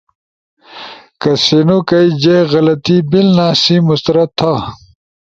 کہ 1.21 1.31
سینو 1.43 1.77
کئی 1.87 2.07
جے 2.21 2.37
غلطی 2.53 2.97
بیلنا 3.09 3.47
سی 3.61 3.75
مسترد 3.87 4.29
تھا۔ 4.37 4.53